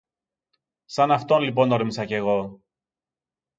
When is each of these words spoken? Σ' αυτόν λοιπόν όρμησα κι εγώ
Σ' 0.85 0.99
αυτόν 0.99 1.41
λοιπόν 1.41 1.71
όρμησα 1.71 2.05
κι 2.05 2.13
εγώ 2.13 2.61